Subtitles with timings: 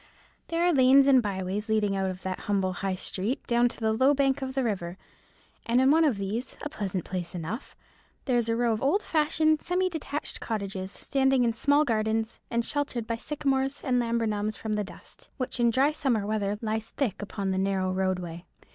[0.47, 3.93] There are lanes and byways leading out of that humble High Street down to the
[3.93, 4.97] low bank of the river;
[5.67, 7.75] and in one of these, a pleasant place enough,
[8.25, 12.65] there is a row of old fashioned semi detached cottages, standing in small gardens, and
[12.65, 17.21] sheltered by sycamores and laburnums from the dust, which in dry summer weather lies thick
[17.21, 18.43] upon the narrow roadway.